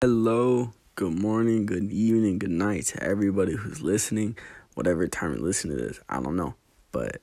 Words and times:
Hello, 0.00 0.74
good 0.94 1.18
morning, 1.18 1.66
good 1.66 1.90
evening, 1.90 2.38
good 2.38 2.52
night 2.52 2.84
to 2.84 3.02
everybody 3.02 3.56
who's 3.56 3.82
listening, 3.82 4.38
whatever 4.74 5.08
time 5.08 5.32
you're 5.32 5.42
listening 5.42 5.76
to 5.76 5.82
this. 5.82 5.98
I 6.08 6.20
don't 6.20 6.36
know, 6.36 6.54
but 6.92 7.20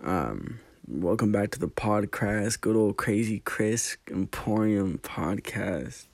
um, 0.00 0.60
welcome 0.86 1.32
back 1.32 1.50
to 1.50 1.58
the 1.58 1.66
podcast, 1.66 2.60
good 2.60 2.76
old 2.76 2.98
crazy 2.98 3.40
Chris 3.40 3.96
Emporium 4.08 4.98
podcast. 4.98 6.06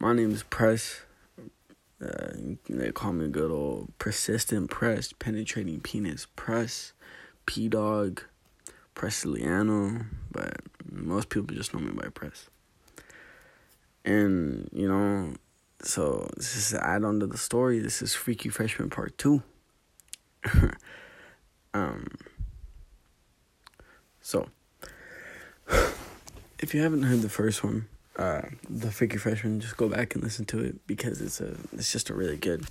My 0.00 0.14
name 0.14 0.30
is 0.30 0.44
Press. 0.44 1.02
Uh, 2.00 2.32
they 2.70 2.90
call 2.90 3.12
me 3.12 3.28
good 3.28 3.50
old 3.50 3.92
persistent 3.98 4.70
press, 4.70 5.12
penetrating 5.12 5.80
penis 5.80 6.26
press, 6.36 6.94
P 7.44 7.68
Dog, 7.68 8.22
Presiliano, 8.96 10.06
but 10.30 10.56
most 10.90 11.28
people 11.28 11.54
just 11.54 11.74
know 11.74 11.80
me 11.80 11.92
by 11.92 12.08
Press. 12.08 12.48
And, 14.04 14.68
you 14.72 14.88
know, 14.88 15.34
so 15.82 16.28
this 16.36 16.56
is 16.56 16.74
add 16.74 17.04
on 17.04 17.20
to 17.20 17.26
the 17.26 17.38
story. 17.38 17.78
This 17.78 18.02
is 18.02 18.14
Freaky 18.14 18.48
Freshman 18.48 18.90
Part 18.90 19.16
2. 19.18 19.42
um, 21.74 22.06
so, 24.20 24.48
if 26.58 26.74
you 26.74 26.80
haven't 26.82 27.02
heard 27.02 27.22
the 27.22 27.28
first 27.28 27.64
one, 27.64 27.86
uh, 28.16 28.42
the 28.68 28.90
Freaky 28.90 29.16
Freshman, 29.16 29.60
just 29.60 29.76
go 29.76 29.88
back 29.88 30.14
and 30.14 30.22
listen 30.22 30.44
to 30.46 30.60
it 30.60 30.86
because 30.86 31.20
it's 31.20 31.40
a 31.40 31.56
it's 31.72 31.90
just 31.92 32.10
a 32.10 32.14
really 32.14 32.36
good. 32.36 32.66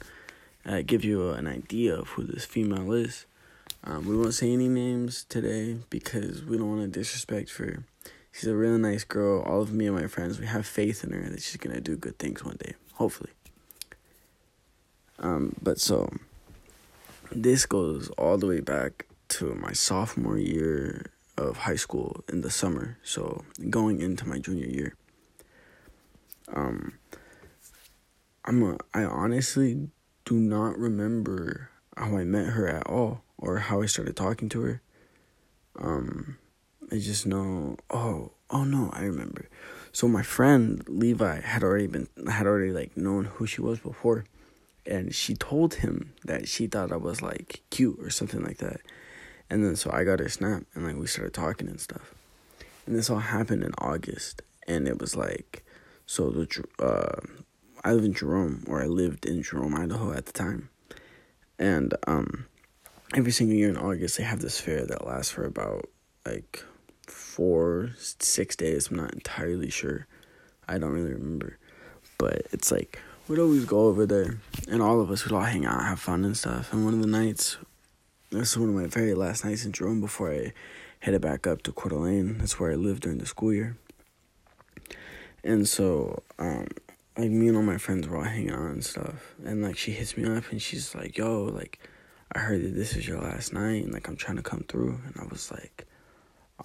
Uh, 0.63 0.81
give 0.85 1.03
you 1.03 1.31
an 1.31 1.47
idea 1.47 1.95
of 1.95 2.09
who 2.09 2.23
this 2.23 2.45
female 2.45 2.91
is. 2.91 3.25
Um, 3.83 4.07
we 4.07 4.15
won't 4.15 4.35
say 4.35 4.53
any 4.53 4.67
names 4.67 5.25
today 5.27 5.79
because 5.89 6.43
we 6.43 6.57
don't 6.57 6.69
want 6.69 6.81
to 6.81 6.99
disrespect 6.99 7.49
for 7.49 7.83
She's 8.31 8.47
a 8.47 8.55
really 8.55 8.79
nice 8.79 9.03
girl. 9.03 9.41
All 9.41 9.61
of 9.61 9.73
me 9.73 9.87
and 9.87 9.95
my 9.95 10.07
friends, 10.07 10.39
we 10.39 10.45
have 10.47 10.65
faith 10.65 11.03
in 11.03 11.11
her 11.11 11.29
that 11.29 11.41
she's 11.41 11.57
gonna 11.57 11.81
do 11.81 11.97
good 11.97 12.17
things 12.17 12.43
one 12.43 12.57
day, 12.57 12.75
hopefully. 12.93 13.31
Um, 15.19 15.55
but 15.61 15.79
so 15.79 16.09
this 17.31 17.65
goes 17.65 18.09
all 18.17 18.37
the 18.37 18.47
way 18.47 18.59
back 18.59 19.05
to 19.29 19.53
my 19.55 19.71
sophomore 19.71 20.37
year 20.37 21.11
of 21.37 21.57
high 21.57 21.75
school 21.75 22.23
in 22.27 22.41
the 22.41 22.49
summer. 22.49 22.97
So 23.03 23.43
going 23.69 24.01
into 24.01 24.27
my 24.27 24.39
junior 24.39 24.67
year. 24.67 24.95
Um, 26.53 26.93
I'm 28.43 28.63
a, 28.63 28.77
I 28.93 29.03
honestly 29.03 29.89
do 30.25 30.35
not 30.35 30.77
remember 30.77 31.69
how 31.95 32.17
I 32.17 32.23
met 32.23 32.47
her 32.47 32.67
at 32.67 32.87
all 32.87 33.23
or 33.37 33.59
how 33.59 33.81
I 33.81 33.85
started 33.85 34.15
talking 34.15 34.49
to 34.49 34.61
her. 34.61 34.81
Um, 35.79 36.37
I 36.91 36.99
just 36.99 37.25
know. 37.25 37.77
Oh, 37.89 38.31
oh 38.49 38.65
no, 38.65 38.89
I 38.91 39.03
remember. 39.03 39.47
So 39.93 40.09
my 40.09 40.23
friend 40.23 40.83
Levi 40.89 41.39
had 41.39 41.63
already 41.63 41.87
been 41.87 42.07
had 42.29 42.45
already 42.45 42.73
like 42.73 42.97
known 42.97 43.25
who 43.25 43.45
she 43.45 43.61
was 43.61 43.79
before, 43.79 44.25
and 44.85 45.15
she 45.15 45.35
told 45.35 45.75
him 45.75 46.13
that 46.25 46.49
she 46.49 46.67
thought 46.67 46.91
I 46.91 46.97
was 46.97 47.21
like 47.21 47.61
cute 47.69 47.97
or 48.01 48.09
something 48.09 48.43
like 48.43 48.57
that, 48.57 48.81
and 49.49 49.63
then 49.63 49.77
so 49.77 49.89
I 49.91 50.03
got 50.03 50.19
her 50.19 50.27
snap 50.27 50.63
and 50.73 50.85
like 50.85 50.97
we 50.97 51.07
started 51.07 51.33
talking 51.33 51.69
and 51.69 51.79
stuff, 51.79 52.13
and 52.85 52.95
this 52.95 53.09
all 53.09 53.19
happened 53.19 53.63
in 53.63 53.73
August, 53.77 54.41
and 54.67 54.85
it 54.85 54.99
was 54.99 55.15
like, 55.15 55.63
so 56.05 56.29
the 56.29 56.65
uh, 56.79 57.21
I 57.85 57.93
live 57.93 58.03
in 58.03 58.13
Jerome 58.13 58.65
or 58.67 58.83
I 58.83 58.87
lived 58.87 59.25
in 59.25 59.43
Jerome, 59.43 59.75
Idaho 59.75 60.11
at 60.11 60.25
the 60.25 60.33
time, 60.33 60.69
and 61.57 61.93
um, 62.05 62.47
every 63.15 63.31
single 63.31 63.55
year 63.55 63.69
in 63.69 63.77
August 63.77 64.17
they 64.17 64.23
have 64.23 64.41
this 64.41 64.59
fair 64.59 64.85
that 64.85 65.07
lasts 65.07 65.31
for 65.31 65.45
about 65.45 65.89
like 66.25 66.65
four, 67.31 67.91
six 67.97 68.55
days. 68.57 68.89
I'm 68.89 68.97
not 68.97 69.13
entirely 69.13 69.69
sure. 69.69 70.05
I 70.67 70.77
don't 70.77 70.91
really 70.91 71.13
remember. 71.13 71.57
But 72.17 72.45
it's 72.51 72.71
like, 72.71 72.99
we'd 73.27 73.39
always 73.39 73.65
go 73.65 73.85
over 73.85 74.05
there, 74.05 74.39
and 74.67 74.81
all 74.81 74.99
of 74.99 75.09
us 75.09 75.23
would 75.23 75.33
all 75.33 75.41
hang 75.41 75.65
out, 75.65 75.81
have 75.83 75.99
fun 75.99 76.25
and 76.25 76.35
stuff. 76.35 76.73
And 76.73 76.83
one 76.83 76.93
of 76.93 77.01
the 77.01 77.07
nights, 77.07 77.57
this 78.31 78.51
is 78.51 78.57
one 78.57 78.69
of 78.69 78.75
my 78.75 78.87
very 78.87 79.13
last 79.13 79.45
nights 79.45 79.65
in 79.65 79.71
Jerome 79.71 80.01
before 80.01 80.31
I 80.31 80.51
headed 80.99 81.21
back 81.21 81.47
up 81.47 81.63
to 81.63 81.71
Coeur 81.71 81.89
d'Alene. 81.89 82.37
That's 82.37 82.59
where 82.59 82.71
I 82.71 82.75
lived 82.75 83.03
during 83.03 83.19
the 83.19 83.25
school 83.25 83.53
year. 83.53 83.77
And 85.43 85.67
so, 85.67 86.23
um, 86.37 86.67
like 87.17 87.31
me 87.31 87.47
and 87.47 87.55
all 87.55 87.63
my 87.63 87.77
friends 87.77 88.07
were 88.07 88.17
all 88.17 88.23
hanging 88.23 88.51
out 88.51 88.71
and 88.71 88.83
stuff. 88.83 89.35
And 89.45 89.63
like 89.63 89.77
she 89.77 89.91
hits 89.91 90.17
me 90.17 90.25
up 90.25 90.51
and 90.51 90.61
she's 90.61 90.93
like, 90.93 91.17
"Yo, 91.17 91.45
like, 91.45 91.79
I 92.33 92.39
heard 92.39 92.61
that 92.61 92.75
this 92.75 92.95
is 92.95 93.07
your 93.07 93.19
last 93.21 93.53
night, 93.53 93.83
and 93.85 93.93
like 93.93 94.07
I'm 94.07 94.17
trying 94.17 94.37
to 94.37 94.43
come 94.43 94.65
through." 94.67 94.99
And 95.05 95.15
I 95.19 95.25
was 95.25 95.49
like, 95.51 95.87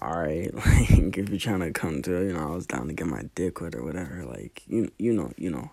all 0.01 0.19
right, 0.19 0.53
like 0.53 1.17
if 1.17 1.29
you're 1.29 1.39
trying 1.39 1.61
to 1.61 1.71
come 1.71 2.01
to, 2.03 2.11
you 2.25 2.33
know, 2.33 2.51
I 2.51 2.55
was 2.55 2.67
down 2.67 2.87
to 2.87 2.93
get 2.93 3.07
my 3.07 3.23
dick 3.35 3.61
wet 3.61 3.75
or 3.75 3.83
whatever. 3.83 4.25
Like 4.25 4.63
you, 4.67 4.91
you 4.97 5.13
know, 5.13 5.31
you 5.37 5.49
know, 5.49 5.71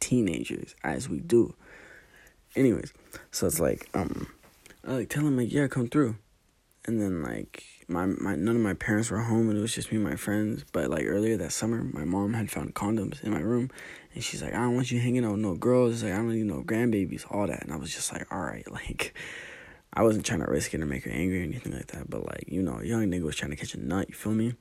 teenagers 0.00 0.74
as 0.84 1.08
we 1.08 1.20
do. 1.20 1.54
Anyways, 2.54 2.92
so 3.30 3.46
it's 3.46 3.60
like 3.60 3.88
um, 3.94 4.28
I 4.86 4.92
like 4.92 5.08
tell 5.08 5.26
him 5.26 5.36
like 5.36 5.52
yeah, 5.52 5.68
come 5.68 5.88
through, 5.88 6.16
and 6.84 7.00
then 7.00 7.22
like 7.22 7.64
my 7.88 8.06
my 8.06 8.36
none 8.36 8.56
of 8.56 8.62
my 8.62 8.74
parents 8.74 9.10
were 9.10 9.20
home 9.20 9.48
and 9.48 9.58
it 9.58 9.62
was 9.62 9.74
just 9.74 9.90
me 9.90 9.96
and 9.96 10.04
my 10.04 10.16
friends. 10.16 10.64
But 10.72 10.90
like 10.90 11.04
earlier 11.06 11.36
that 11.38 11.52
summer, 11.52 11.82
my 11.82 12.04
mom 12.04 12.34
had 12.34 12.50
found 12.50 12.74
condoms 12.74 13.22
in 13.22 13.30
my 13.30 13.40
room, 13.40 13.70
and 14.14 14.22
she's 14.22 14.42
like, 14.42 14.54
I 14.54 14.58
don't 14.58 14.74
want 14.74 14.90
you 14.90 15.00
hanging 15.00 15.24
out 15.24 15.32
with 15.32 15.40
no 15.40 15.54
girls. 15.54 16.02
Like 16.02 16.12
I 16.12 16.16
don't 16.16 16.30
need 16.30 16.46
no 16.46 16.62
grandbabies, 16.62 17.24
all 17.30 17.46
that. 17.46 17.62
And 17.62 17.72
I 17.72 17.76
was 17.76 17.94
just 17.94 18.12
like, 18.12 18.30
all 18.32 18.40
right, 18.40 18.70
like 18.70 19.14
I 19.94 20.02
wasn't 20.02 20.24
trying 20.24 20.40
to 20.40 20.50
risk 20.50 20.72
it 20.72 20.80
or 20.80 20.86
make 20.86 21.04
her 21.04 21.10
angry 21.10 21.40
or 21.40 21.44
anything 21.44 21.72
like 21.72 21.88
that, 21.88 22.08
but 22.08 22.26
like, 22.26 22.44
you 22.48 22.62
know, 22.62 22.80
young 22.80 23.06
nigga 23.06 23.22
was 23.22 23.36
trying 23.36 23.50
to 23.50 23.56
catch 23.56 23.74
a 23.74 23.80
nut, 23.80 24.08
you 24.08 24.14
feel 24.14 24.32
me? 24.32 24.54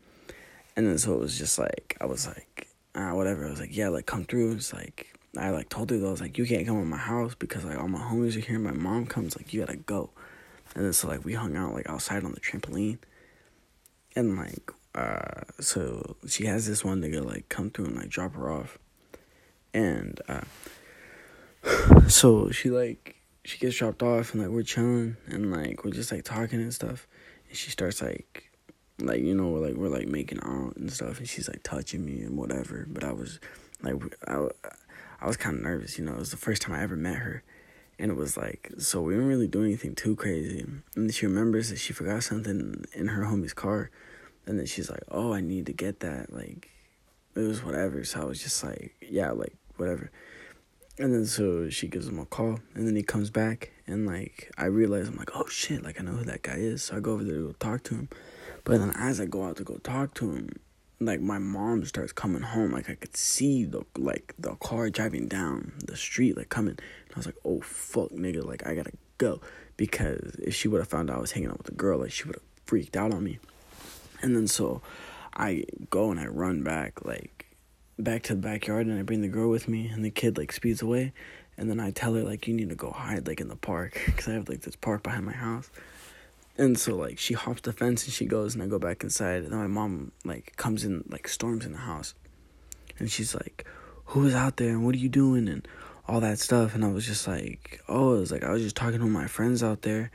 And 0.76 0.88
then 0.88 0.98
so 0.98 1.14
it 1.14 1.20
was 1.20 1.38
just 1.38 1.58
like 1.58 1.98
I 2.02 2.06
was 2.06 2.28
like, 2.28 2.68
ah, 2.96 3.14
whatever. 3.14 3.46
I 3.46 3.50
was 3.50 3.60
like, 3.60 3.76
yeah, 3.76 3.90
like 3.90 4.06
come 4.06 4.26
through. 4.26 4.54
It's 4.54 4.74
like 4.74 5.18
I 5.38 5.50
like 5.50 5.70
told 5.70 5.90
her 5.90 5.98
though, 5.98 6.10
I 6.10 6.12
was 6.12 6.22
like, 6.22 6.38
you 6.38 6.46
can't 6.46 6.66
come 6.66 6.80
to 6.80 6.86
my 6.86 6.98
house 6.98 7.36
because 7.36 7.64
like 7.64 7.78
all 7.78 7.88
my 7.88 8.00
homies 8.00 8.36
are 8.36 8.42
here. 8.42 8.60
My 8.60 8.72
mom 8.72 9.06
comes, 9.06 9.38
like 9.38 9.54
you 9.54 9.62
gotta 9.62 9.78
go. 9.78 10.10
And 10.76 10.86
then 10.86 10.94
so 10.94 11.08
like 11.08 11.24
we 11.24 11.34
hung 11.34 11.56
out 11.56 11.74
like 11.74 11.90
outside 11.90 12.24
on 12.24 12.32
the 12.32 12.40
trampoline, 12.40 13.00
and 14.16 14.38
like 14.38 14.72
uh, 14.96 15.42
so 15.60 16.18
she 16.28 16.46
has 16.46 16.68
this 16.68 16.84
one 16.84 17.02
nigga 17.02 17.26
like 17.26 17.50
come 17.50 17.70
through 17.70 17.86
and 17.86 17.96
like 17.96 18.10
drop 18.10 18.36
her 18.36 18.50
off, 18.52 18.78
and 19.74 20.20
uh, 20.28 20.42
so 22.08 22.52
she 22.52 22.70
like 22.70 23.21
she 23.44 23.58
gets 23.58 23.78
dropped 23.78 24.04
off 24.04 24.34
and 24.34 24.44
like 24.44 24.52
we're 24.52 24.64
chilling 24.64 25.18
and 25.28 25.52
like 25.52 25.84
we're 25.84 25.92
just 25.92 26.12
like 26.12 26.24
talking 26.24 26.62
and 26.62 26.74
stuff. 26.74 27.08
And 27.48 27.58
she 27.58 27.72
starts 27.72 28.02
like 28.02 28.52
like 29.00 29.22
you 29.22 29.34
know 29.34 29.50
we're 29.50 29.68
like 29.68 29.76
we're 29.76 29.90
like 29.90 30.08
making 30.08 30.40
out 30.44 30.76
and 30.76 30.92
stuff 30.92 31.18
and 31.18 31.28
she's 31.28 31.48
like 31.48 31.64
touching 31.64 32.06
me 32.06 32.22
and 32.22 32.38
whatever. 32.38 32.86
But 32.90 33.04
i 33.04 33.12
was 33.12 33.40
like 33.82 33.96
i, 34.28 34.48
I 35.20 35.28
was 35.28 35.38
kind 35.38 35.58
of 35.58 35.64
nervous 35.64 35.98
you 35.98 36.06
know. 36.06 36.14
It 36.14 36.20
was 36.20 36.32
the 36.32 36.38
first 36.38 36.62
time 36.62 36.76
i 36.76 36.82
ever 36.82 36.96
met 36.96 37.16
her. 37.16 37.44
And 37.98 38.12
it 38.12 38.16
was 38.16 38.38
like 38.38 38.72
so 38.78 39.02
we 39.02 39.14
didn't 39.14 39.28
really 39.28 39.48
do 39.48 39.64
anything 39.64 39.96
too 39.96 40.16
crazy. 40.16 40.66
And 40.96 41.14
she 41.14 41.26
remembers 41.26 41.70
that 41.70 41.78
she 41.78 41.94
forgot 41.94 42.24
something 42.24 42.86
in 42.94 43.08
her 43.08 43.24
homie's 43.24 43.54
car. 43.54 43.90
And 44.46 44.60
then 44.60 44.68
she's 44.68 44.90
like 44.90 45.04
oh 45.10 45.34
i 45.34 45.42
need 45.42 45.66
to 45.66 45.74
get 45.74 46.02
that 46.02 46.32
like 46.32 46.70
it 47.36 47.40
was 47.40 47.64
whatever. 47.64 48.04
So 48.04 48.22
i 48.22 48.26
was 48.26 48.42
just 48.42 48.64
like 48.64 48.96
yeah 49.02 49.32
like 49.32 49.56
whatever 49.78 50.12
and 51.02 51.14
then 51.14 51.26
so 51.26 51.70
she 51.70 51.88
gives 51.88 52.08
him 52.08 52.20
a 52.20 52.26
call, 52.26 52.60
and 52.76 52.88
then 52.88 52.96
he 52.96 53.04
comes 53.04 53.30
back, 53.30 53.72
and 53.88 54.06
like 54.06 54.52
I 54.58 54.66
realize 54.66 55.08
I'm 55.08 55.18
like, 55.18 55.36
oh 55.36 55.48
shit, 55.48 55.84
like 55.84 56.00
I 56.00 56.04
know 56.04 56.12
who 56.12 56.26
that 56.26 56.44
guy 56.44 56.56
is. 56.56 56.84
So 56.84 56.98
I 56.98 57.00
go 57.00 57.14
over 57.14 57.24
there 57.24 57.36
to 57.36 57.48
go 57.48 57.54
talk 57.54 57.84
to 57.84 57.96
him, 57.96 58.10
but 58.64 58.80
then 58.80 58.92
as 58.96 59.20
I 59.20 59.26
go 59.26 59.44
out 59.44 59.58
to 59.58 59.64
go 59.64 59.78
talk 59.78 60.14
to 60.16 60.32
him, 60.32 60.60
like 61.00 61.20
my 61.20 61.40
mom 61.40 61.84
starts 61.86 62.14
coming 62.14 62.44
home, 62.44 62.72
like 62.72 62.90
I 62.90 62.96
could 62.96 63.18
see 63.18 63.66
the 63.66 63.84
like 63.98 64.36
the 64.38 64.56
car 64.56 64.90
driving 64.90 65.28
down 65.28 65.74
the 65.84 65.98
street, 65.98 66.38
like 66.38 66.50
coming. 66.50 66.78
And 66.78 67.16
I 67.16 67.18
was 67.18 67.26
like, 67.26 67.38
oh 67.44 67.62
fuck, 67.62 68.12
nigga, 68.12 68.46
like 68.46 68.66
I 68.68 68.76
gotta 68.76 68.94
go 69.18 69.42
because 69.78 70.36
if 70.36 70.54
she 70.54 70.68
would 70.68 70.80
have 70.80 70.88
found 70.88 71.10
out 71.10 71.18
I 71.18 71.22
was 71.22 71.32
hanging 71.32 71.50
out 71.50 71.58
with 71.58 71.70
a 71.70 71.76
girl, 71.76 72.00
like 72.00 72.12
she 72.12 72.26
would 72.26 72.36
have 72.36 72.44
freaked 72.66 72.96
out 72.96 73.12
on 73.12 73.24
me. 73.24 73.40
And 74.22 74.36
then 74.36 74.48
so 74.48 74.84
I 75.34 75.64
go 75.90 76.12
and 76.12 76.20
I 76.20 76.28
run 76.28 76.62
back, 76.62 77.04
like 77.04 77.41
back 78.04 78.24
to 78.24 78.36
the 78.36 78.42
backyard 78.42 78.88
and 78.88 79.00
I 79.00 79.04
bring 79.04 79.22
the 79.22 79.28
girl 79.28 79.50
with 79.50 79.68
me 79.68 79.88
and 79.88 80.04
the 80.04 80.12
kid 80.12 80.38
like 80.38 80.52
speeds 80.52 80.82
away. 80.82 81.14
And 81.58 81.70
then 81.70 81.80
I 81.80 81.92
tell 81.92 82.14
her 82.16 82.24
like 82.24 82.48
you 82.48 82.54
need 82.54 82.70
to 82.70 82.76
go 82.76 82.92
hide 82.92 83.28
like 83.28 83.42
in 83.42 83.48
the 83.48 83.56
park 83.56 84.00
because 84.06 84.28
I 84.28 84.34
have 84.34 84.50
like 84.50 84.62
this 84.62 84.76
park 84.76 85.04
behind 85.04 85.26
my 85.26 85.34
house. 85.34 85.70
And 86.58 86.78
so 86.78 86.96
like 86.96 87.18
she 87.18 87.34
hops 87.34 87.62
the 87.62 87.74
fence 87.74 88.06
and 88.06 88.14
she 88.14 88.26
goes 88.26 88.54
and 88.54 88.64
I 88.64 88.68
go 88.68 88.80
back 88.80 89.04
inside. 89.04 89.44
And 89.44 89.52
then 89.52 89.60
my 89.60 89.68
mom 89.68 90.12
like 90.26 90.56
comes 90.58 90.84
in 90.84 91.04
like 91.10 91.28
storms 91.28 91.66
in 91.66 91.72
the 91.72 91.80
house. 91.80 92.14
And 93.00 93.12
she's 93.12 93.34
like 93.36 93.66
who 94.06 94.26
is 94.26 94.36
out 94.36 94.58
there 94.58 94.70
and 94.70 94.86
what 94.86 94.96
are 94.96 95.00
you 95.00 95.10
doing? 95.10 95.48
and 95.48 95.68
all 96.08 96.20
that 96.20 96.40
stuff. 96.40 96.76
And 96.76 96.84
I 96.84 96.90
was 96.90 97.06
just 97.06 97.28
like 97.28 97.82
oh 97.88 98.16
it 98.16 98.20
was 98.20 98.32
like 98.32 98.44
I 98.44 98.52
was 98.52 98.62
just 98.62 98.76
talking 98.76 99.00
to 99.00 99.06
my 99.06 99.28
friends 99.28 99.64
out 99.64 99.84
there 99.84 100.12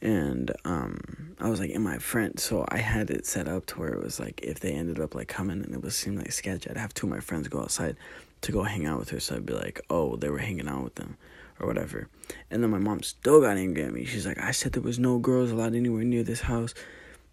and 0.00 0.52
um 0.64 1.34
I 1.40 1.48
was 1.48 1.60
like 1.60 1.70
in 1.70 1.82
my 1.82 1.98
friend 1.98 2.38
so 2.38 2.64
I 2.68 2.78
had 2.78 3.10
it 3.10 3.26
set 3.26 3.48
up 3.48 3.66
to 3.66 3.80
where 3.80 3.92
it 3.92 4.02
was 4.02 4.20
like 4.20 4.40
if 4.42 4.60
they 4.60 4.72
ended 4.72 5.00
up 5.00 5.14
like 5.14 5.28
coming 5.28 5.62
and 5.62 5.74
it 5.74 5.82
was 5.82 5.96
seemed 5.96 6.18
like 6.18 6.32
sketch 6.32 6.68
I'd 6.68 6.76
have 6.76 6.94
two 6.94 7.06
of 7.06 7.10
my 7.10 7.20
friends 7.20 7.48
go 7.48 7.60
outside 7.60 7.96
to 8.42 8.52
go 8.52 8.62
hang 8.62 8.86
out 8.86 8.98
with 8.98 9.10
her 9.10 9.20
so 9.20 9.36
I'd 9.36 9.46
be 9.46 9.54
like 9.54 9.80
oh 9.90 10.16
they 10.16 10.30
were 10.30 10.38
hanging 10.38 10.68
out 10.68 10.84
with 10.84 10.94
them 10.96 11.16
or 11.60 11.66
whatever. 11.66 12.08
And 12.50 12.62
then 12.62 12.70
my 12.70 12.78
mom 12.78 13.02
still 13.02 13.40
got 13.40 13.56
angry 13.56 13.82
at 13.82 13.92
me. 13.92 14.04
She's 14.04 14.26
like 14.26 14.38
I 14.38 14.52
said 14.52 14.72
there 14.72 14.82
was 14.82 14.98
no 14.98 15.18
girls 15.18 15.50
allowed 15.50 15.74
anywhere 15.74 16.04
near 16.04 16.22
this 16.22 16.42
house 16.42 16.74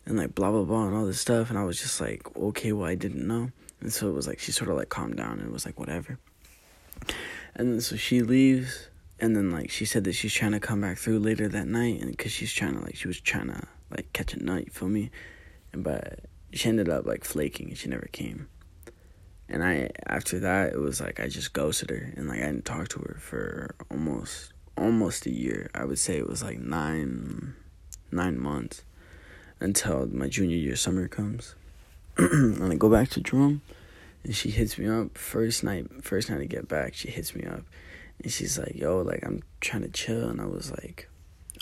and 0.06 0.18
like 0.18 0.36
blah 0.36 0.52
blah 0.52 0.64
blah 0.64 0.88
and 0.88 0.96
all 0.96 1.06
this 1.06 1.20
stuff 1.20 1.50
and 1.50 1.60
I 1.60 1.64
was 1.64 1.80
just 1.80 2.02
like 2.02 2.24
okay 2.36 2.72
well 2.72 2.88
I 2.88 2.96
didn't 2.96 3.28
know. 3.28 3.52
And 3.82 3.94
so 3.94 4.10
it 4.10 4.14
was 4.14 4.28
like 4.28 4.40
she 4.40 4.52
sort 4.52 4.70
of 4.70 4.78
like 4.78 4.90
calmed 4.90 5.18
down 5.18 5.40
and 5.40 5.52
was 5.52 5.66
like 5.66 5.80
whatever. 5.80 6.18
And 7.56 7.72
then 7.72 7.82
so 7.82 7.96
she 7.96 8.22
leaves, 8.22 8.90
and 9.20 9.36
then 9.36 9.52
like 9.52 9.70
she 9.70 9.86
said 9.86 10.04
that 10.04 10.14
she's 10.14 10.34
trying 10.34 10.52
to 10.52 10.60
come 10.60 10.82
back 10.82 10.98
through 10.98 11.20
later 11.20 11.48
that 11.48 11.68
night, 11.68 12.02
and 12.02 12.12
because 12.12 12.32
she's 12.32 12.54
trying 12.54 12.76
to 12.76 12.82
like 12.82 12.96
she 12.96 13.08
was 13.08 13.20
trying 13.20 13.48
to 13.48 13.64
like 13.90 14.12
catch 14.14 14.34
a 14.34 14.40
you 14.40 14.68
feel 14.72 14.90
me? 14.90 15.12
And 15.72 15.84
but 15.84 16.22
she 16.52 16.70
ended 16.70 16.90
up 16.90 17.06
like 17.06 17.24
flaking, 17.24 17.70
and 17.70 17.78
she 17.78 17.90
never 17.90 18.08
came. 18.12 18.48
And 19.48 19.64
I 19.64 19.92
after 20.06 20.40
that 20.40 20.74
it 20.74 20.80
was 20.80 21.00
like 21.00 21.20
I 21.20 21.28
just 21.28 21.54
ghosted 21.54 21.90
her, 21.90 22.14
and 22.16 22.28
like 22.28 22.40
I 22.40 22.46
didn't 22.46 22.66
talk 22.66 22.90
to 22.90 23.00
her 23.00 23.18
for 23.20 23.76
almost 23.90 24.54
almost 24.78 25.26
a 25.26 25.32
year. 25.32 25.70
I 25.74 25.86
would 25.86 26.00
say 26.00 26.18
it 26.18 26.28
was 26.28 26.44
like 26.44 26.60
nine 26.60 27.56
nine 28.12 28.40
months 28.40 28.84
until 29.60 30.08
my 30.08 30.28
junior 30.28 30.58
year 30.58 30.76
summer 30.76 31.08
comes. 31.08 31.56
and 32.18 32.72
I 32.72 32.76
go 32.76 32.90
back 32.90 33.10
to 33.10 33.22
Jerome 33.22 33.62
and 34.24 34.36
she 34.36 34.50
hits 34.50 34.78
me 34.78 34.88
up 34.88 35.18
first 35.18 35.64
night 35.64 36.04
first 36.04 36.30
night 36.30 36.42
I 36.42 36.46
get 36.46 36.68
back, 36.68 36.94
she 36.94 37.10
hits 37.10 37.36
me 37.36 37.46
up 37.46 37.64
and 38.24 38.32
she's 38.32 38.58
like, 38.58 38.76
Yo, 38.76 39.02
like 39.02 39.26
I'm 39.26 39.44
trying 39.62 39.84
to 39.84 39.90
chill 39.90 40.30
and 40.30 40.42
I 40.42 40.46
was 40.46 40.72
like, 40.72 41.10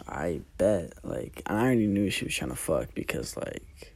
I 0.07 0.41
bet. 0.57 0.93
Like 1.03 1.41
I 1.45 1.61
already 1.61 1.87
knew 1.87 2.09
she 2.09 2.25
was 2.25 2.35
trying 2.35 2.51
to 2.51 2.57
fuck 2.57 2.93
because 2.93 3.37
like 3.37 3.95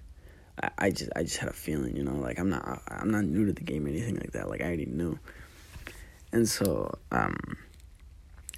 I, 0.62 0.70
I 0.78 0.90
just 0.92 1.12
I 1.16 1.24
just 1.24 1.38
had 1.38 1.50
a 1.50 1.54
feeling, 1.54 1.96
you 1.96 2.04
know, 2.04 2.16
like 2.16 2.40
I'm 2.40 2.50
not 2.50 2.82
I'm 2.88 3.12
not 3.12 3.26
new 3.26 3.46
to 3.46 3.54
the 3.54 3.64
game 3.64 3.86
or 3.86 3.90
anything 3.90 4.16
like 4.16 4.32
that. 4.32 4.50
Like 4.50 4.62
I 4.62 4.66
already 4.66 4.86
knew. 4.86 5.20
And 6.32 6.48
so, 6.48 6.98
um 7.12 7.38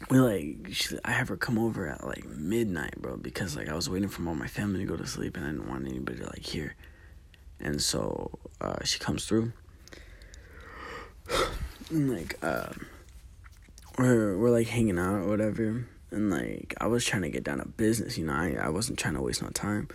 we 0.10 0.20
like 0.20 0.68
she, 0.72 0.98
I 1.04 1.12
have 1.12 1.28
her 1.28 1.38
come 1.38 1.60
over 1.60 1.88
at 1.88 2.06
like 2.06 2.26
midnight, 2.26 3.02
bro, 3.02 3.18
because 3.18 3.56
like 3.56 3.70
I 3.70 3.76
was 3.76 3.90
waiting 3.90 4.10
for 4.10 4.26
all 4.28 4.36
my 4.36 4.48
family 4.48 4.80
to 4.80 4.86
go 4.86 4.96
to 4.96 5.06
sleep 5.06 5.36
and 5.36 5.46
I 5.46 5.50
didn't 5.50 5.70
want 5.70 5.88
anybody 5.88 6.20
to 6.20 6.26
like 6.26 6.46
hear. 6.46 6.76
And 7.60 7.82
so 7.82 8.40
uh, 8.62 8.84
she 8.86 9.00
comes 9.00 9.26
through, 9.26 9.52
and 11.90 12.10
like 12.16 12.38
uh, 12.42 12.72
we're 14.00 14.38
we're 14.38 14.50
like 14.50 14.68
hanging 14.68 14.98
out 14.98 15.22
or 15.22 15.28
whatever, 15.28 15.86
and 16.12 16.30
like 16.30 16.74
I 16.80 16.88
was 16.88 17.06
trying 17.06 17.24
to 17.24 17.30
get 17.30 17.44
down 17.44 17.60
to 17.60 17.68
business, 17.68 18.18
you 18.18 18.26
know, 18.26 18.34
I 18.34 18.58
I 18.62 18.70
wasn't 18.70 18.98
trying 18.98 19.16
to 19.16 19.22
waste 19.22 19.42
no 19.44 19.50
time. 19.50 19.88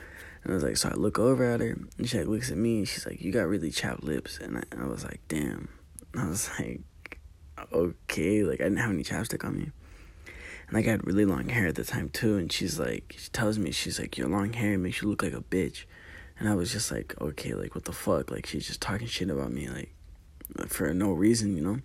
And 0.43 0.53
I 0.53 0.55
was 0.55 0.63
like, 0.63 0.77
so 0.77 0.91
I 0.91 0.95
look 0.95 1.19
over 1.19 1.43
at 1.43 1.61
her, 1.61 1.79
and 1.97 2.09
she 2.09 2.19
like 2.19 2.29
looks 2.29 2.51
at 2.51 2.59
me, 2.59 2.79
and 2.79 2.89
she's 2.89 3.07
like, 3.07 3.23
"You 3.23 3.33
got 3.33 3.49
really 3.49 3.71
chapped 3.71 4.05
lips," 4.05 4.39
and 4.39 4.59
I, 4.59 4.63
I 4.79 4.87
was 4.87 5.05
like, 5.05 5.21
"Damn," 5.29 5.69
and 6.13 6.23
I 6.23 6.29
was 6.29 6.51
like, 6.59 6.83
"Okay," 7.73 8.43
like 8.43 8.61
I 8.61 8.65
didn't 8.65 8.79
have 8.79 8.91
any 8.91 9.03
chapstick 9.03 9.45
on 9.45 9.57
me 9.59 9.73
and 10.67 10.77
like 10.77 10.87
I 10.87 10.93
had 10.93 11.07
really 11.07 11.25
long 11.25 11.49
hair 11.49 11.69
at 11.69 11.75
the 11.75 11.85
time 11.85 12.09
too. 12.09 12.37
And 12.37 12.51
she's 12.51 12.79
like, 12.79 13.15
she 13.19 13.29
tells 13.31 13.59
me, 13.59 13.71
she's 13.71 13.99
like, 13.99 14.17
your 14.17 14.29
long 14.29 14.53
hair 14.53 14.79
makes 14.79 15.03
you 15.03 15.09
look 15.09 15.23
like 15.23 15.35
a 15.35 15.41
bitch. 15.41 15.85
And 16.39 16.49
I 16.49 16.55
was 16.55 16.73
just 16.73 16.91
like, 16.91 17.15
okay, 17.21 17.55
like 17.55 17.75
what 17.75 17.85
the 17.85 17.93
fuck? 17.93 18.31
Like 18.31 18.47
she's 18.47 18.67
just 18.67 18.81
talking 18.81 19.07
shit 19.07 19.31
about 19.31 19.53
me, 19.53 19.69
like 19.69 19.93
for 20.69 20.93
no 20.95 21.13
reason, 21.13 21.57
you 21.57 21.63
know. 21.63 21.79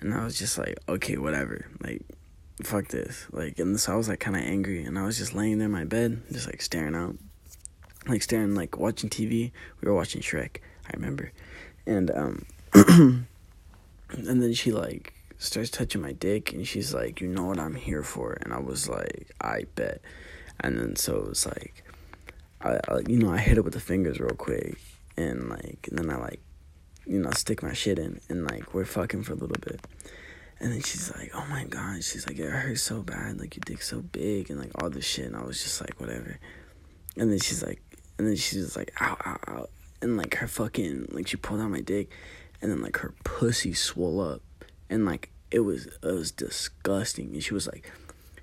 And 0.00 0.14
I 0.14 0.24
was 0.24 0.38
just 0.38 0.58
like, 0.58 0.78
okay, 0.88 1.16
whatever, 1.16 1.66
like 1.82 2.02
fuck 2.62 2.88
this, 2.88 3.26
like. 3.32 3.58
And 3.58 3.78
so 3.78 3.92
I 3.92 3.96
was 3.96 4.08
like 4.08 4.20
kind 4.20 4.36
of 4.36 4.42
angry, 4.42 4.84
and 4.84 4.98
I 4.98 5.04
was 5.04 5.18
just 5.18 5.34
laying 5.34 5.58
there 5.58 5.66
in 5.66 5.72
my 5.72 5.84
bed, 5.84 6.22
just 6.30 6.46
like 6.46 6.60
staring 6.60 6.94
out, 6.94 7.16
like 8.06 8.22
staring, 8.22 8.54
like 8.54 8.78
watching 8.78 9.10
TV. 9.10 9.52
We 9.80 9.88
were 9.88 9.94
watching 9.94 10.22
Shrek, 10.22 10.58
I 10.86 10.90
remember, 10.94 11.32
and 11.86 12.10
um, 12.10 12.46
and 12.74 14.42
then 14.42 14.52
she 14.52 14.72
like 14.72 15.14
starts 15.38 15.70
touching 15.70 16.00
my 16.00 16.12
dick 16.12 16.52
and 16.52 16.66
she's 16.66 16.94
like, 16.94 17.20
You 17.20 17.28
know 17.28 17.44
what 17.44 17.58
I'm 17.58 17.74
here 17.74 18.02
for? 18.02 18.38
And 18.42 18.52
I 18.52 18.60
was 18.60 18.88
like, 18.88 19.30
I 19.40 19.64
bet. 19.74 20.00
And 20.60 20.78
then 20.78 20.96
so 20.96 21.16
it 21.16 21.28
was 21.28 21.46
like, 21.46 21.84
I, 22.60 22.78
I 22.88 22.98
you 23.06 23.18
know, 23.18 23.32
I 23.32 23.38
hit 23.38 23.58
it 23.58 23.64
with 23.64 23.74
the 23.74 23.80
fingers 23.80 24.20
real 24.20 24.30
quick 24.30 24.78
and 25.16 25.48
like, 25.48 25.88
and 25.88 25.98
then 25.98 26.10
I 26.10 26.16
like, 26.16 26.40
you 27.06 27.18
know, 27.18 27.30
stick 27.30 27.62
my 27.62 27.72
shit 27.72 27.98
in 27.98 28.20
and 28.28 28.44
like, 28.44 28.74
we're 28.74 28.84
fucking 28.84 29.22
for 29.22 29.32
a 29.32 29.36
little 29.36 29.56
bit. 29.60 29.80
And 30.58 30.72
then 30.72 30.80
she's 30.80 31.14
like, 31.14 31.30
Oh 31.34 31.44
my 31.50 31.64
god, 31.64 32.02
she's 32.02 32.26
like, 32.26 32.38
It 32.38 32.50
hurts 32.50 32.82
so 32.82 33.02
bad, 33.02 33.38
like 33.38 33.56
your 33.56 33.62
dick's 33.64 33.88
so 33.88 34.00
big 34.00 34.50
and 34.50 34.58
like 34.58 34.70
all 34.76 34.90
this 34.90 35.04
shit. 35.04 35.26
And 35.26 35.36
I 35.36 35.44
was 35.44 35.62
just 35.62 35.80
like, 35.80 36.00
Whatever. 36.00 36.38
And 37.16 37.30
then 37.30 37.38
she's 37.38 37.62
like, 37.62 37.82
and 38.18 38.26
then 38.26 38.36
she's 38.36 38.64
just 38.64 38.76
like, 38.76 38.92
Ow, 39.00 39.16
ow, 39.26 39.38
ow. 39.48 39.66
And 40.00 40.16
like 40.16 40.34
her 40.36 40.46
fucking, 40.46 41.08
like 41.10 41.28
she 41.28 41.36
pulled 41.36 41.60
out 41.60 41.70
my 41.70 41.80
dick 41.80 42.10
and 42.60 42.70
then 42.70 42.80
like 42.80 42.98
her 42.98 43.14
pussy 43.24 43.72
swole 43.74 44.20
up 44.20 44.42
and 44.88 45.04
like 45.04 45.30
it 45.50 45.60
was 45.60 45.86
it 45.86 46.00
was 46.02 46.30
disgusting 46.30 47.32
and 47.32 47.42
she 47.42 47.54
was 47.54 47.66
like 47.66 47.92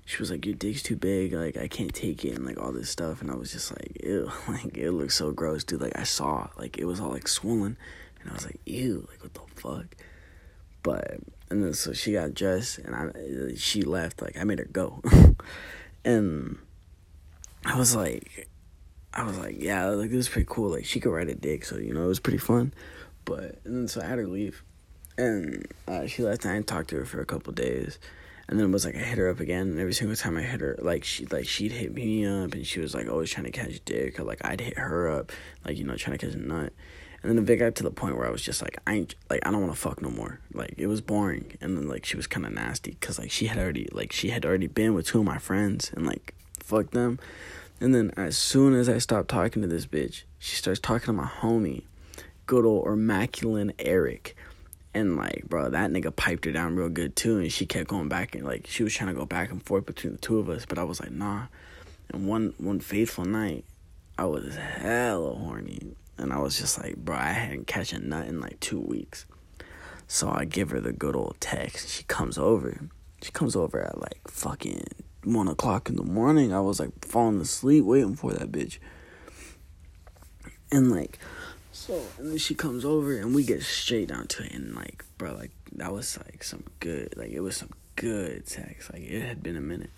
she 0.04 0.18
was 0.18 0.30
like 0.30 0.44
your 0.44 0.54
dick's 0.54 0.82
too 0.82 0.96
big 0.96 1.32
like 1.32 1.56
i 1.56 1.68
can't 1.68 1.94
take 1.94 2.24
it 2.24 2.34
and 2.34 2.44
like 2.44 2.60
all 2.60 2.72
this 2.72 2.90
stuff 2.90 3.20
and 3.20 3.30
i 3.30 3.34
was 3.34 3.52
just 3.52 3.70
like 3.72 3.96
ew 4.02 4.30
like 4.48 4.76
it 4.76 4.92
looks 4.92 5.14
so 5.14 5.32
gross 5.32 5.64
dude 5.64 5.80
like 5.80 5.98
i 5.98 6.02
saw 6.02 6.48
like 6.58 6.78
it 6.78 6.84
was 6.84 7.00
all 7.00 7.10
like 7.10 7.28
swollen 7.28 7.76
and 8.24 8.32
i 8.32 8.34
was 8.34 8.44
like 8.44 8.58
ew 8.66 9.06
like 9.10 9.22
what 9.22 9.34
the 9.34 9.40
fuck 9.60 9.96
but 10.82 11.18
and 11.50 11.64
then 11.64 11.72
so 11.72 11.92
she 11.92 12.12
got 12.12 12.34
dressed 12.34 12.78
and 12.78 12.94
i 12.94 13.54
she 13.56 13.82
left 13.82 14.20
like 14.20 14.36
i 14.38 14.44
made 14.44 14.58
her 14.58 14.64
go 14.64 15.00
and 16.04 16.58
i 17.64 17.78
was 17.78 17.94
like 17.94 18.48
i 19.12 19.22
was 19.22 19.38
like 19.38 19.56
yeah 19.58 19.86
like 19.86 20.10
it 20.10 20.16
was 20.16 20.28
pretty 20.28 20.48
cool 20.50 20.70
like 20.70 20.84
she 20.84 20.98
could 20.98 21.12
ride 21.12 21.28
a 21.28 21.34
dick 21.34 21.64
so 21.64 21.76
you 21.76 21.94
know 21.94 22.02
it 22.02 22.08
was 22.08 22.20
pretty 22.20 22.38
fun 22.38 22.74
but 23.24 23.60
and 23.64 23.76
then 23.76 23.88
so 23.88 24.00
i 24.00 24.04
had 24.04 24.18
her 24.18 24.26
leave 24.26 24.64
and 25.16 25.66
uh, 25.86 26.06
she 26.06 26.22
left. 26.22 26.44
And 26.44 26.52
I 26.52 26.54
didn't 26.56 26.66
talk 26.66 26.86
to 26.88 26.96
her 26.96 27.04
for 27.04 27.20
a 27.20 27.26
couple 27.26 27.52
days, 27.52 27.98
and 28.48 28.58
then 28.58 28.66
it 28.66 28.72
was 28.72 28.84
like 28.84 28.96
I 28.96 28.98
hit 28.98 29.18
her 29.18 29.28
up 29.28 29.40
again. 29.40 29.68
And 29.68 29.80
every 29.80 29.94
single 29.94 30.16
time 30.16 30.36
I 30.36 30.42
hit 30.42 30.60
her, 30.60 30.76
like 30.80 31.04
she 31.04 31.26
like 31.26 31.46
she'd 31.46 31.72
hit 31.72 31.94
me 31.94 32.26
up, 32.26 32.52
and 32.52 32.66
she 32.66 32.80
was 32.80 32.94
like 32.94 33.08
always 33.08 33.30
trying 33.30 33.46
to 33.46 33.52
catch 33.52 33.84
dick, 33.84 34.18
or 34.18 34.24
like 34.24 34.44
I'd 34.44 34.60
hit 34.60 34.78
her 34.78 35.10
up, 35.10 35.32
like 35.64 35.78
you 35.78 35.84
know 35.84 35.96
trying 35.96 36.18
to 36.18 36.26
catch 36.26 36.34
a 36.34 36.38
nut. 36.38 36.72
And 37.24 37.38
then 37.38 37.48
it 37.48 37.56
got 37.56 37.74
to 37.76 37.82
the 37.82 37.90
point 37.90 38.16
where 38.16 38.26
I 38.26 38.30
was 38.30 38.42
just 38.42 38.62
like, 38.62 38.78
I 38.86 38.94
ain't 38.94 39.14
like 39.30 39.40
I 39.46 39.50
don't 39.50 39.62
want 39.62 39.72
to 39.72 39.80
fuck 39.80 40.02
no 40.02 40.10
more. 40.10 40.40
Like 40.52 40.74
it 40.76 40.86
was 40.86 41.00
boring, 41.00 41.56
and 41.60 41.76
then 41.76 41.88
like 41.88 42.04
she 42.04 42.16
was 42.16 42.26
kind 42.26 42.46
of 42.46 42.52
nasty 42.52 42.92
because 42.92 43.18
like 43.18 43.30
she 43.30 43.46
had 43.46 43.58
already 43.58 43.88
like 43.92 44.12
she 44.12 44.28
had 44.28 44.44
already 44.44 44.66
been 44.66 44.94
with 44.94 45.06
two 45.06 45.20
of 45.20 45.24
my 45.24 45.38
friends 45.38 45.90
and 45.94 46.06
like 46.06 46.34
fuck 46.60 46.90
them. 46.90 47.18
And 47.80 47.94
then 47.94 48.12
as 48.16 48.36
soon 48.36 48.74
as 48.74 48.88
I 48.88 48.98
stopped 48.98 49.28
talking 49.28 49.62
to 49.62 49.68
this 49.68 49.86
bitch, 49.86 50.22
she 50.38 50.56
starts 50.56 50.78
talking 50.78 51.06
to 51.06 51.12
my 51.12 51.26
homie, 51.26 51.82
good 52.46 52.64
old 52.64 52.86
Immaculate 52.86 53.74
Eric 53.78 54.36
and 54.94 55.16
like, 55.16 55.44
bro, 55.48 55.70
that 55.70 55.90
nigga 55.90 56.14
piped 56.14 56.44
her 56.44 56.52
down 56.52 56.76
real 56.76 56.88
good 56.88 57.16
too, 57.16 57.38
and 57.38 57.52
she 57.52 57.66
kept 57.66 57.88
going 57.88 58.08
back 58.08 58.34
and 58.34 58.44
like 58.44 58.66
she 58.68 58.84
was 58.84 58.94
trying 58.94 59.08
to 59.08 59.18
go 59.18 59.26
back 59.26 59.50
and 59.50 59.62
forth 59.62 59.86
between 59.86 60.12
the 60.12 60.18
two 60.18 60.38
of 60.38 60.48
us, 60.48 60.64
but 60.64 60.78
I 60.78 60.84
was 60.84 61.00
like, 61.00 61.10
nah. 61.10 61.46
And 62.12 62.28
one 62.28 62.54
one 62.58 62.80
fateful 62.80 63.24
night, 63.24 63.64
I 64.16 64.26
was 64.26 64.54
hella 64.54 65.34
horny, 65.34 65.96
and 66.18 66.32
I 66.32 66.38
was 66.38 66.58
just 66.58 66.78
like, 66.78 66.96
bro, 66.96 67.16
I 67.16 67.32
hadn't 67.32 67.66
catch 67.66 67.92
a 67.92 67.98
nut 67.98 68.26
in 68.26 68.40
like 68.40 68.60
two 68.60 68.80
weeks. 68.80 69.26
So 70.06 70.30
I 70.30 70.44
give 70.44 70.70
her 70.70 70.80
the 70.80 70.92
good 70.92 71.16
old 71.16 71.36
text. 71.40 71.88
She 71.88 72.04
comes 72.04 72.38
over. 72.38 72.88
She 73.22 73.32
comes 73.32 73.56
over 73.56 73.80
at 73.80 74.00
like 74.00 74.28
fucking 74.28 74.84
one 75.24 75.48
o'clock 75.48 75.88
in 75.88 75.96
the 75.96 76.04
morning. 76.04 76.52
I 76.52 76.60
was 76.60 76.78
like 76.78 77.04
falling 77.04 77.40
asleep 77.40 77.84
waiting 77.84 78.16
for 78.16 78.32
that 78.32 78.52
bitch. 78.52 78.78
And 80.70 80.90
like 80.90 81.18
so, 81.74 82.00
and 82.18 82.30
then 82.30 82.38
she 82.38 82.54
comes 82.54 82.84
over 82.84 83.16
and 83.16 83.34
we 83.34 83.44
get 83.44 83.62
straight 83.62 84.08
down 84.08 84.28
to 84.28 84.44
it. 84.44 84.52
And 84.52 84.74
like, 84.74 85.04
bro, 85.18 85.34
like, 85.34 85.50
that 85.72 85.92
was 85.92 86.16
like 86.18 86.44
some 86.44 86.62
good, 86.78 87.14
like, 87.16 87.30
it 87.30 87.40
was 87.40 87.56
some 87.56 87.70
good 87.96 88.48
sex. 88.48 88.90
Like, 88.92 89.02
it 89.02 89.20
had 89.20 89.42
been 89.42 89.56
a 89.56 89.60
minute. 89.60 89.90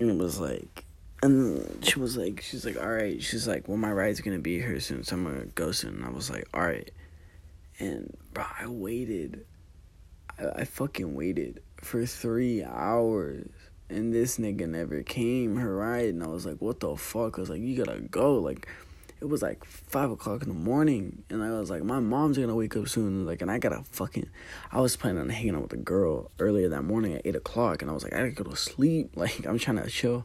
And 0.00 0.10
it 0.10 0.16
was 0.16 0.40
like, 0.40 0.86
and 1.22 1.84
she 1.84 1.98
was 1.98 2.16
like, 2.16 2.40
she's 2.40 2.64
like, 2.64 2.80
all 2.80 2.88
right. 2.88 3.22
She's 3.22 3.48
like, 3.48 3.68
well, 3.68 3.76
my 3.76 3.92
ride's 3.92 4.20
gonna 4.20 4.38
be 4.38 4.60
here 4.60 4.78
soon, 4.78 5.02
so 5.02 5.16
I'm 5.16 5.24
gonna 5.24 5.46
go 5.46 5.72
soon. 5.72 5.96
And 5.96 6.04
I 6.04 6.10
was 6.10 6.30
like, 6.30 6.46
all 6.54 6.62
right. 6.62 6.90
And, 7.80 8.16
bro, 8.32 8.44
I 8.60 8.66
waited. 8.68 9.44
I, 10.38 10.60
I 10.60 10.64
fucking 10.64 11.14
waited 11.14 11.62
for 11.80 12.06
three 12.06 12.62
hours. 12.62 13.50
And 13.90 14.12
this 14.12 14.38
nigga 14.38 14.68
never 14.68 15.02
came 15.02 15.56
her 15.56 15.74
ride. 15.74 16.10
And 16.10 16.22
I 16.22 16.26
was 16.26 16.46
like, 16.46 16.60
what 16.60 16.80
the 16.80 16.94
fuck? 16.96 17.38
I 17.38 17.40
was 17.40 17.50
like, 17.50 17.62
you 17.62 17.76
gotta 17.76 18.00
go. 18.00 18.34
Like, 18.38 18.68
it 19.20 19.28
was 19.28 19.42
like 19.42 19.64
five 19.64 20.12
o'clock 20.12 20.42
in 20.42 20.48
the 20.48 20.54
morning, 20.54 21.24
and 21.28 21.42
I 21.42 21.50
was 21.50 21.70
like, 21.70 21.82
my 21.82 21.98
mom's 21.98 22.38
gonna 22.38 22.54
wake 22.54 22.76
up 22.76 22.88
soon, 22.88 23.26
like, 23.26 23.42
and 23.42 23.50
I 23.50 23.58
gotta 23.58 23.82
fucking. 23.82 24.28
I 24.70 24.80
was 24.80 24.96
planning 24.96 25.20
on 25.20 25.28
hanging 25.28 25.56
out 25.56 25.62
with 25.62 25.72
a 25.72 25.78
girl 25.78 26.30
earlier 26.38 26.68
that 26.68 26.82
morning 26.82 27.14
at 27.14 27.22
eight 27.24 27.34
o'clock, 27.34 27.82
and 27.82 27.90
I 27.90 27.94
was 27.94 28.04
like, 28.04 28.12
I 28.12 28.18
gotta 28.18 28.30
go 28.30 28.44
to 28.44 28.56
sleep. 28.56 29.10
Like, 29.16 29.44
I'm 29.46 29.58
trying 29.58 29.82
to 29.82 29.90
chill 29.90 30.24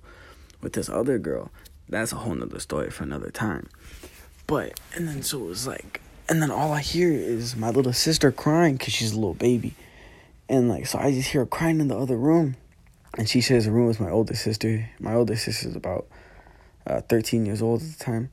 with 0.63 0.73
this 0.73 0.89
other 0.89 1.19
girl. 1.19 1.51
That's 1.87 2.11
a 2.11 2.15
whole 2.15 2.33
nother 2.33 2.59
story 2.59 2.89
for 2.89 3.03
another 3.03 3.29
time. 3.29 3.69
But 4.47 4.79
and 4.95 5.07
then 5.07 5.21
so 5.21 5.43
it 5.43 5.47
was 5.47 5.67
like, 5.67 6.01
and 6.27 6.41
then 6.41 6.49
all 6.49 6.71
I 6.71 6.81
hear 6.81 7.11
is 7.11 7.55
my 7.55 7.69
little 7.69 7.93
sister 7.93 8.31
crying 8.31 8.77
because 8.77 8.93
she's 8.93 9.11
a 9.11 9.15
little 9.15 9.33
baby, 9.33 9.75
and 10.49 10.69
like 10.69 10.87
so 10.87 10.97
I 10.97 11.11
just 11.11 11.29
hear 11.29 11.41
her 11.41 11.45
crying 11.45 11.79
in 11.79 11.87
the 11.89 11.97
other 11.97 12.17
room, 12.17 12.55
and 13.17 13.29
she 13.29 13.41
shares 13.41 13.67
a 13.67 13.71
room 13.71 13.87
with 13.87 13.99
my 13.99 14.09
older 14.09 14.35
sister. 14.35 14.89
My 14.99 15.13
older 15.13 15.35
sister's 15.35 15.75
about 15.75 16.07
uh, 16.87 17.01
13 17.01 17.45
years 17.45 17.61
old 17.61 17.81
at 17.81 17.97
the 17.97 18.03
time 18.03 18.29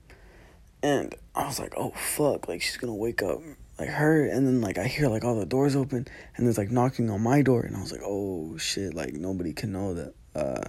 and 0.82 1.14
I 1.34 1.46
was 1.46 1.58
like, 1.58 1.74
oh 1.76 1.90
fuck, 1.90 2.48
like 2.48 2.62
she's 2.62 2.76
gonna 2.76 2.94
wake 2.94 3.22
up 3.22 3.40
like 3.78 3.88
her 3.88 4.24
and 4.26 4.46
then 4.46 4.60
like 4.60 4.78
I 4.78 4.86
hear 4.86 5.08
like 5.08 5.24
all 5.24 5.38
the 5.38 5.46
doors 5.46 5.76
open 5.76 6.06
and 6.36 6.46
there's 6.46 6.58
like 6.58 6.70
knocking 6.70 7.10
on 7.10 7.22
my 7.22 7.42
door 7.42 7.62
and 7.62 7.76
I 7.76 7.80
was 7.80 7.92
like, 7.92 8.02
oh 8.04 8.56
shit, 8.58 8.94
like 8.94 9.14
nobody 9.14 9.52
can 9.52 9.72
know 9.72 9.94
that 9.94 10.14
uh 10.34 10.68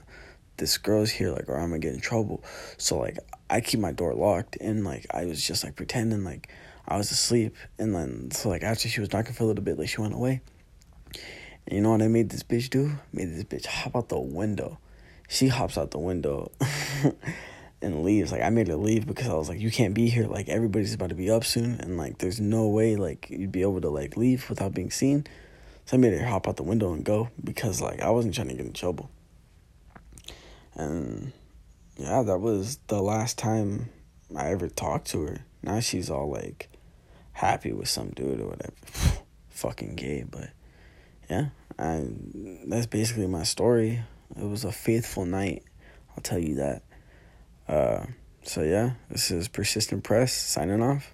this 0.61 0.77
girl's 0.77 1.09
here 1.09 1.31
like 1.31 1.49
or 1.49 1.57
I'm 1.57 1.69
gonna 1.69 1.79
get 1.79 1.93
in 1.93 1.99
trouble. 1.99 2.43
So 2.77 2.99
like 2.99 3.17
I 3.49 3.59
keep 3.59 3.79
my 3.79 3.91
door 3.91 4.13
locked 4.13 4.55
and 4.61 4.85
like 4.85 5.07
I 5.11 5.25
was 5.25 5.45
just 5.45 5.63
like 5.63 5.75
pretending 5.75 6.23
like 6.23 6.47
I 6.87 6.97
was 6.97 7.11
asleep 7.11 7.55
and 7.79 7.93
then 7.95 8.29
so 8.31 8.47
like 8.47 8.63
after 8.63 8.87
she 8.87 9.01
was 9.01 9.11
knocking 9.11 9.33
for 9.33 9.43
a 9.43 9.47
little 9.47 9.63
bit 9.63 9.77
like 9.79 9.89
she 9.89 9.99
went 9.99 10.13
away. 10.13 10.41
And 11.65 11.75
you 11.75 11.81
know 11.81 11.91
what 11.91 12.01
I 12.01 12.07
made 12.07 12.29
this 12.29 12.43
bitch 12.43 12.69
do? 12.69 12.91
Made 13.11 13.29
this 13.33 13.43
bitch 13.43 13.65
hop 13.65 13.95
out 13.95 14.09
the 14.09 14.19
window. 14.19 14.77
She 15.27 15.47
hops 15.47 15.77
out 15.77 15.91
the 15.91 15.99
window 15.99 16.51
and 17.81 18.03
leaves. 18.03 18.31
Like 18.31 18.43
I 18.43 18.49
made 18.51 18.67
her 18.67 18.75
leave 18.75 19.07
because 19.07 19.29
I 19.29 19.33
was 19.33 19.49
like, 19.49 19.59
you 19.59 19.71
can't 19.71 19.95
be 19.95 20.09
here. 20.09 20.27
Like 20.27 20.47
everybody's 20.47 20.93
about 20.93 21.09
to 21.09 21.15
be 21.15 21.31
up 21.31 21.43
soon, 21.43 21.79
and 21.79 21.97
like 21.97 22.19
there's 22.19 22.39
no 22.39 22.67
way 22.67 22.95
like 22.95 23.29
you'd 23.29 23.51
be 23.51 23.61
able 23.61 23.81
to 23.81 23.89
like 23.89 24.17
leave 24.17 24.49
without 24.49 24.73
being 24.73 24.91
seen. 24.91 25.25
So 25.85 25.97
I 25.97 25.99
made 25.99 26.13
her 26.13 26.25
hop 26.25 26.47
out 26.47 26.57
the 26.57 26.63
window 26.63 26.93
and 26.93 27.03
go 27.03 27.29
because 27.43 27.81
like 27.81 28.01
I 28.01 28.09
wasn't 28.09 28.35
trying 28.35 28.49
to 28.49 28.55
get 28.55 28.65
in 28.65 28.73
trouble. 28.73 29.09
And 30.75 31.33
yeah, 31.97 32.23
that 32.23 32.39
was 32.39 32.77
the 32.87 33.01
last 33.01 33.37
time 33.37 33.89
I 34.35 34.51
ever 34.51 34.67
talked 34.67 35.07
to 35.11 35.21
her. 35.23 35.45
Now 35.61 35.79
she's 35.79 36.09
all 36.09 36.29
like 36.29 36.69
happy 37.33 37.71
with 37.71 37.89
some 37.89 38.09
dude 38.09 38.39
or 38.39 38.47
whatever. 38.47 38.73
Fucking 39.49 39.95
gay, 39.95 40.23
but 40.29 40.49
yeah, 41.29 41.49
I 41.77 42.03
that's 42.65 42.87
basically 42.87 43.27
my 43.27 43.43
story. 43.43 44.03
It 44.35 44.45
was 44.45 44.63
a 44.63 44.71
faithful 44.71 45.25
night, 45.25 45.63
I'll 46.11 46.23
tell 46.23 46.39
you 46.39 46.55
that. 46.55 46.83
Uh, 47.67 48.05
so 48.43 48.63
yeah, 48.63 48.91
this 49.09 49.29
is 49.29 49.47
Persistent 49.47 50.03
Press 50.03 50.33
signing 50.33 50.81
off. 50.81 51.13